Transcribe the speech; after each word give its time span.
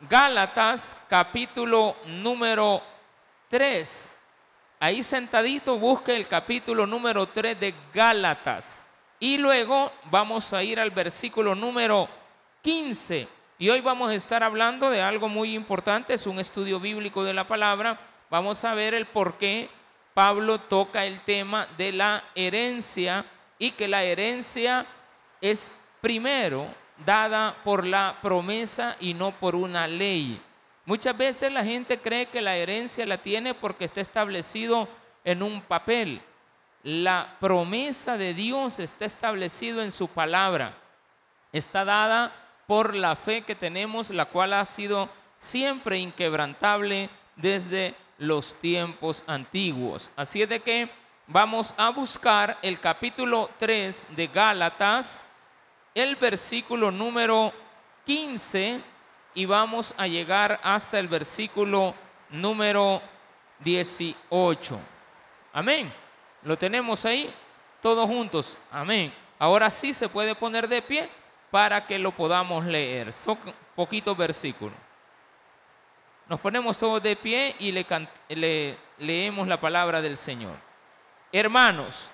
Gálatas 0.00 0.96
capítulo 1.08 1.96
número 2.06 2.80
3. 3.48 4.12
Ahí 4.78 5.02
sentadito 5.02 5.76
busque 5.76 6.14
el 6.14 6.28
capítulo 6.28 6.86
número 6.86 7.26
3 7.26 7.58
de 7.58 7.74
Gálatas. 7.92 8.80
Y 9.18 9.38
luego 9.38 9.90
vamos 10.04 10.52
a 10.52 10.62
ir 10.62 10.78
al 10.78 10.92
versículo 10.92 11.56
número 11.56 12.08
15. 12.62 13.26
Y 13.58 13.70
hoy 13.70 13.80
vamos 13.80 14.10
a 14.10 14.14
estar 14.14 14.44
hablando 14.44 14.88
de 14.88 15.02
algo 15.02 15.28
muy 15.28 15.54
importante, 15.54 16.14
es 16.14 16.28
un 16.28 16.38
estudio 16.38 16.78
bíblico 16.78 17.24
de 17.24 17.34
la 17.34 17.48
palabra. 17.48 17.98
Vamos 18.30 18.62
a 18.62 18.74
ver 18.74 18.94
el 18.94 19.06
por 19.06 19.36
qué 19.36 19.68
Pablo 20.14 20.60
toca 20.60 21.06
el 21.06 21.22
tema 21.22 21.66
de 21.76 21.90
la 21.90 22.22
herencia 22.36 23.24
y 23.58 23.72
que 23.72 23.88
la 23.88 24.04
herencia 24.04 24.86
es 25.40 25.72
primero 26.00 26.68
dada 27.04 27.56
por 27.64 27.86
la 27.86 28.16
promesa 28.22 28.96
y 29.00 29.14
no 29.14 29.32
por 29.32 29.54
una 29.54 29.86
ley. 29.86 30.40
Muchas 30.84 31.16
veces 31.16 31.52
la 31.52 31.64
gente 31.64 31.98
cree 31.98 32.26
que 32.26 32.40
la 32.40 32.56
herencia 32.56 33.04
la 33.06 33.18
tiene 33.18 33.54
porque 33.54 33.84
está 33.84 34.00
establecido 34.00 34.88
en 35.24 35.42
un 35.42 35.60
papel. 35.60 36.22
La 36.82 37.36
promesa 37.40 38.16
de 38.16 38.32
Dios 38.32 38.78
está 38.78 39.04
establecido 39.04 39.82
en 39.82 39.90
su 39.90 40.08
palabra. 40.08 40.74
Está 41.52 41.84
dada 41.84 42.32
por 42.66 42.94
la 42.94 43.16
fe 43.16 43.42
que 43.42 43.54
tenemos, 43.54 44.10
la 44.10 44.26
cual 44.26 44.52
ha 44.52 44.64
sido 44.64 45.10
siempre 45.36 45.98
inquebrantable 45.98 47.10
desde 47.36 47.94
los 48.18 48.54
tiempos 48.56 49.22
antiguos. 49.26 50.10
Así 50.16 50.42
es 50.42 50.48
de 50.48 50.60
que 50.60 50.90
vamos 51.26 51.74
a 51.76 51.90
buscar 51.90 52.58
el 52.62 52.80
capítulo 52.80 53.50
3 53.58 54.08
de 54.16 54.26
Gálatas, 54.26 55.22
el 55.98 56.16
versículo 56.16 56.90
número 56.90 57.52
15 58.06 58.80
y 59.34 59.46
vamos 59.46 59.94
a 59.98 60.06
llegar 60.06 60.60
hasta 60.62 60.98
el 60.98 61.08
versículo 61.08 61.94
número 62.30 63.02
18. 63.60 64.78
Amén. 65.52 65.92
Lo 66.42 66.56
tenemos 66.56 67.04
ahí 67.04 67.32
todos 67.80 68.06
juntos. 68.06 68.58
Amén. 68.70 69.12
Ahora 69.38 69.70
sí 69.70 69.92
se 69.92 70.08
puede 70.08 70.34
poner 70.34 70.68
de 70.68 70.82
pie 70.82 71.08
para 71.50 71.86
que 71.86 71.98
lo 71.98 72.12
podamos 72.12 72.64
leer. 72.64 73.12
Son 73.12 73.38
poquitos 73.74 74.16
versículos. 74.16 74.76
Nos 76.28 76.40
ponemos 76.40 76.76
todos 76.76 77.02
de 77.02 77.16
pie 77.16 77.56
y 77.58 77.72
le, 77.72 77.86
le 78.28 78.78
leemos 78.98 79.48
la 79.48 79.58
palabra 79.58 80.02
del 80.02 80.16
Señor. 80.16 80.56
Hermanos, 81.32 82.10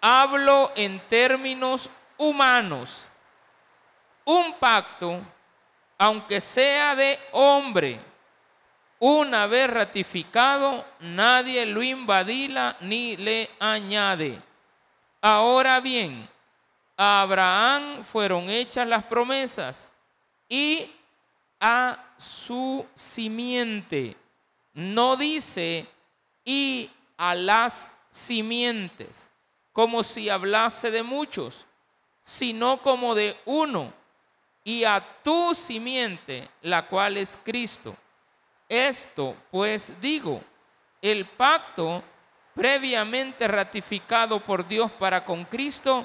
hablo 0.00 0.70
en 0.76 1.00
términos 1.08 1.90
humanos. 2.18 3.06
Un 4.24 4.54
pacto 4.54 5.20
aunque 5.98 6.40
sea 6.40 6.94
de 6.94 7.18
hombre, 7.32 7.98
una 8.98 9.46
vez 9.46 9.68
ratificado, 9.68 10.84
nadie 11.00 11.64
lo 11.66 11.82
invadila 11.82 12.76
ni 12.80 13.16
le 13.16 13.50
añade. 13.58 14.40
Ahora 15.20 15.80
bien, 15.80 16.28
a 16.96 17.22
Abraham 17.22 18.04
fueron 18.04 18.48
hechas 18.48 18.86
las 18.86 19.04
promesas 19.04 19.90
y 20.48 20.90
a 21.60 22.04
su 22.16 22.86
simiente. 22.94 24.16
No 24.74 25.16
dice 25.16 25.86
y 26.44 26.90
a 27.16 27.34
las 27.34 27.90
simientes, 28.10 29.28
como 29.72 30.02
si 30.02 30.28
hablase 30.28 30.90
de 30.90 31.02
muchos, 31.02 31.66
sino 32.26 32.82
como 32.82 33.14
de 33.14 33.36
uno 33.44 33.92
y 34.64 34.82
a 34.82 35.00
tu 35.22 35.54
simiente, 35.54 36.50
la 36.62 36.88
cual 36.88 37.18
es 37.18 37.38
Cristo. 37.44 37.94
Esto 38.68 39.36
pues 39.52 40.00
digo, 40.00 40.42
el 41.00 41.24
pacto 41.24 42.02
previamente 42.52 43.46
ratificado 43.46 44.40
por 44.40 44.66
Dios 44.66 44.90
para 44.90 45.24
con 45.24 45.44
Cristo, 45.44 46.04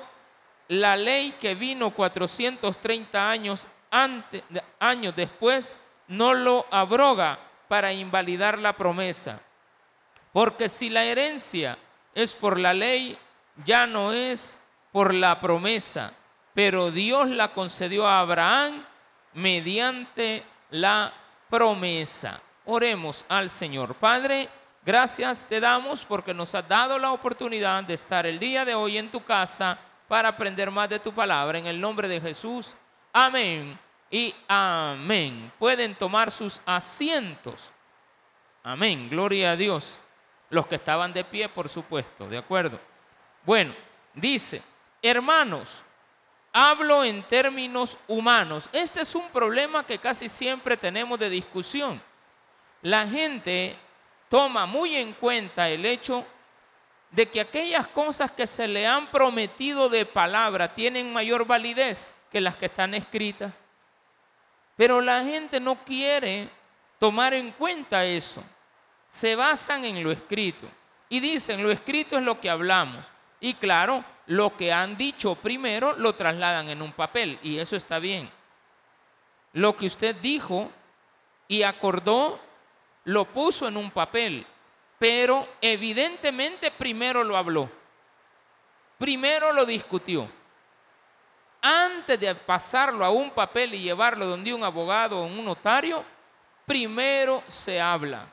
la 0.68 0.96
ley 0.96 1.31
que 1.41 1.56
vino 1.56 1.90
430 1.90 3.31
años, 3.31 3.67
antes, 3.90 4.44
años 4.79 5.16
después, 5.16 5.73
no 6.07 6.35
lo 6.35 6.67
abroga 6.69 7.40
para 7.67 7.91
invalidar 7.91 8.59
la 8.59 8.73
promesa. 8.73 9.41
Porque 10.31 10.69
si 10.69 10.91
la 10.91 11.03
herencia 11.03 11.79
es 12.13 12.35
por 12.35 12.59
la 12.59 12.75
ley, 12.75 13.17
ya 13.66 13.88
no 13.88 14.13
es 14.13 14.56
por 14.91 15.13
la 15.13 15.40
promesa 15.40 16.13
pero 16.53 16.91
Dios 16.91 17.29
la 17.29 17.50
concedió 17.50 18.06
a 18.07 18.19
Abraham 18.19 18.85
mediante 19.34 20.44
la 20.72 21.13
promesa. 21.50 22.41
Oremos 22.66 23.25
al 23.29 23.50
Señor. 23.50 23.96
Padre, 23.96 24.50
gracias 24.85 25.46
te 25.47 25.59
damos 25.59 26.03
porque 26.03 26.34
nos 26.34 26.53
has 26.53 26.68
dado 26.68 27.00
la 27.00 27.12
oportunidad 27.12 27.84
de 27.84 27.94
estar 27.94 28.25
el 28.25 28.40
día 28.40 28.66
de 28.66 28.75
hoy 28.75 28.97
en 28.97 29.09
tu 29.09 29.24
casa 29.24 29.78
para 30.07 30.29
aprender 30.29 30.69
más 30.72 30.90
de 30.90 31.00
tu 31.00 31.13
palabra. 31.13 31.58
En 31.58 31.68
el 31.68 31.79
nombre 31.79 32.08
de 32.08 32.19
Jesús. 32.19 32.75
Amén 33.13 33.79
y 34.09 34.35
amén. 34.47 35.52
Pueden 35.58 35.96
tomar 35.96 36.31
sus 36.31 36.62
asientos. 36.66 37.72
Amén. 38.63 39.09
Gloria 39.09 39.52
a 39.52 39.56
Dios. 39.56 40.00
Los 40.50 40.68
que 40.68 40.75
estaban 40.75 41.13
de 41.13 41.23
pie, 41.23 41.47
por 41.47 41.69
supuesto. 41.69 42.28
¿De 42.28 42.38
acuerdo? 42.38 42.78
Bueno, 43.46 43.73
dice, 44.13 44.62
hermanos, 45.01 45.84
Hablo 46.53 47.03
en 47.03 47.23
términos 47.23 47.97
humanos. 48.07 48.69
Este 48.73 49.01
es 49.01 49.16
un 49.16 49.29
problema 49.29 49.85
que 49.85 49.97
casi 49.97 50.28
siempre 50.28 50.75
tenemos 50.75 51.17
de 51.17 51.29
discusión. 51.29 52.01
La 52.81 53.07
gente 53.07 53.78
toma 54.28 54.66
muy 54.66 54.95
en 54.97 55.13
cuenta 55.13 55.69
el 55.69 55.85
hecho 55.85 56.25
de 57.09 57.29
que 57.29 57.40
aquellas 57.40 57.88
cosas 57.88 58.31
que 58.31 58.45
se 58.45 58.67
le 58.67 58.85
han 58.85 59.07
prometido 59.11 59.88
de 59.88 60.06
palabra 60.06 60.73
tienen 60.73 61.13
mayor 61.13 61.45
validez 61.45 62.09
que 62.29 62.41
las 62.41 62.57
que 62.57 62.66
están 62.66 62.94
escritas. 62.95 63.53
Pero 64.75 65.00
la 65.00 65.23
gente 65.23 65.59
no 65.59 65.85
quiere 65.85 66.50
tomar 66.97 67.34
en 67.34 67.51
cuenta 67.51 68.03
eso. 68.03 68.44
Se 69.07 69.38
basan 69.38 69.85
en 69.85 70.03
lo 70.03 70.11
escrito 70.11 70.67
y 71.07 71.22
dicen, 71.22 71.63
lo 71.63 71.72
escrito 71.72 72.17
es 72.17 72.23
lo 72.23 72.41
que 72.41 72.50
hablamos. 72.50 73.06
Y 73.41 73.56
claro, 73.56 74.06
lo 74.28 74.56
que 74.56 74.72
han 74.72 74.96
dicho 74.96 75.35
primero 75.35 75.94
lo 75.97 76.13
trasladan 76.13 76.69
en 76.69 76.81
un 76.81 76.94
papel 76.94 77.40
y 77.41 77.57
eso 77.57 77.75
está 77.75 78.00
bien. 78.00 78.31
Lo 79.53 79.75
que 79.75 79.88
usted 79.88 80.16
dijo 80.16 80.72
y 81.47 81.63
acordó 81.63 82.40
lo 83.06 83.25
puso 83.25 83.68
en 83.68 83.78
un 83.78 83.90
papel, 83.90 84.46
pero 85.00 85.47
evidentemente 85.59 86.72
primero 86.72 87.24
lo 87.24 87.35
habló. 87.35 87.69
Primero 89.00 89.52
lo 89.52 89.66
discutió. 89.66 90.29
Antes 91.63 92.19
de 92.19 92.35
pasarlo 92.35 93.03
a 93.03 93.09
un 93.09 93.31
papel 93.31 93.73
y 93.73 93.81
llevarlo 93.81 94.28
donde 94.28 94.53
un 94.53 94.63
abogado 94.63 95.19
o 95.19 95.25
un 95.25 95.44
notario, 95.44 96.06
primero 96.66 97.44
se 97.47 97.81
habla. 97.81 98.28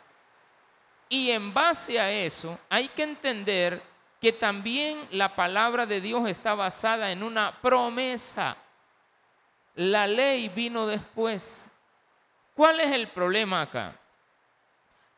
Y 1.09 1.31
en 1.31 1.53
base 1.53 1.99
a 1.99 2.11
eso 2.11 2.59
hay 2.69 2.89
que 2.89 3.03
entender 3.03 3.83
que 4.21 4.33
también 4.33 5.07
la 5.11 5.37
palabra 5.37 5.87
de 5.87 6.01
Dios 6.01 6.29
está 6.29 6.55
basada 6.55 7.11
en 7.11 7.23
una 7.23 7.61
promesa. 7.61 8.57
La 9.75 10.07
ley 10.07 10.49
vino 10.49 10.87
después. 10.87 11.69
¿Cuál 12.55 12.81
es 12.81 12.91
el 12.91 13.09
problema 13.09 13.63
acá? 13.63 13.95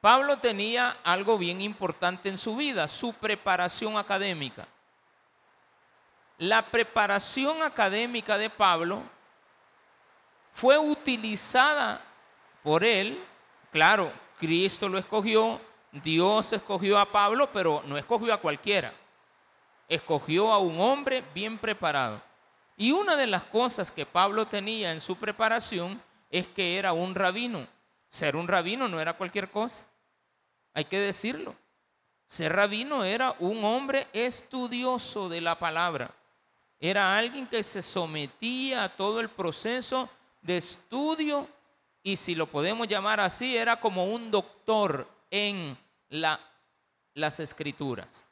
Pablo 0.01 0.39
tenía 0.39 0.97
algo 1.05 1.39
bien 1.39 1.61
importante 1.61 2.29
en 2.29 2.39
su 2.39 2.57
vida, 2.57 2.89
su 2.89 3.13
preparación 3.15 3.97
académica. 3.97 4.67
La 6.39 6.63
preparación 6.63 7.63
académica 7.63 8.39
de 8.39 8.49
Pablo 8.49 9.03
fue 10.53 10.79
utilizada 10.79 12.03
por 12.63 12.83
él, 12.83 13.23
claro, 13.71 14.13
Cristo 14.39 14.89
lo 14.89 14.99
escogió, 14.99 15.61
Dios 15.93 16.53
escogió 16.53 16.99
a 16.99 17.11
Pablo, 17.11 17.51
pero 17.53 17.83
no 17.87 17.99
escogió 17.99 18.33
a 18.33 18.41
cualquiera. 18.41 18.93
Escogió 19.89 20.53
a 20.53 20.59
un 20.59 20.81
hombre 20.81 21.25
bien 21.35 21.59
preparado. 21.59 22.23
Y 22.77 22.93
una 22.93 23.17
de 23.17 23.27
las 23.27 23.43
cosas 23.45 23.91
que 23.91 24.07
Pablo 24.07 24.47
tenía 24.47 24.93
en 24.93 25.01
su 25.01 25.17
preparación 25.17 26.01
es 26.31 26.47
que 26.47 26.79
era 26.79 26.93
un 26.93 27.15
rabino. 27.15 27.67
Ser 28.09 28.37
un 28.37 28.49
rabino 28.49 28.89
no 28.89 29.01
era 29.01 29.15
cualquier 29.15 29.51
cosa. 29.51 29.85
Hay 30.73 30.85
que 30.85 30.99
decirlo. 30.99 31.55
Ser 32.27 32.55
rabino 32.55 33.05
era 33.05 33.35
un 33.41 33.65
hombre 33.65 34.07
estudioso 34.13 35.29
de 35.29 35.41
la 35.41 35.59
palabra. 35.59 36.15
Era 36.79 37.19
alguien 37.19 37.47
que 37.47 37.63
se 37.63 37.83
sometía 37.83 38.85
a 38.85 38.97
todo 38.97 39.21
el 39.21 39.29
proceso 39.29 40.09
de 40.41 40.57
estudio 40.57 41.49
y 42.03 42.17
si 42.17 42.35
lo 42.35 42.47
podemos 42.47 42.89
llamar 42.89 43.21
así, 43.21 43.57
era 43.57 43.79
como 43.79 44.07
un 44.07 44.31
doctor 44.31 45.07
en 45.31 45.77
la, 46.09 46.41
las 47.15 47.41
escrituras, 47.41 48.27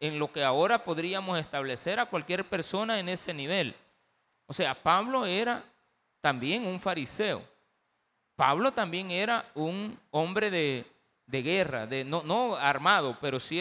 en 0.00 0.18
lo 0.18 0.32
que 0.32 0.44
ahora 0.44 0.84
podríamos 0.84 1.38
establecer 1.38 2.00
a 2.00 2.06
cualquier 2.06 2.44
persona 2.44 2.98
en 2.98 3.08
ese 3.08 3.32
nivel. 3.32 3.74
O 4.46 4.52
sea, 4.52 4.74
Pablo 4.74 5.26
era 5.26 5.64
también 6.20 6.66
un 6.66 6.78
fariseo. 6.80 7.42
Pablo 8.36 8.72
también 8.72 9.10
era 9.10 9.50
un 9.54 9.98
hombre 10.10 10.50
de, 10.50 10.86
de 11.26 11.42
guerra, 11.42 11.86
de, 11.86 12.04
no, 12.04 12.22
no 12.22 12.56
armado, 12.56 13.16
pero 13.20 13.38
sí 13.38 13.58
era 13.58 13.60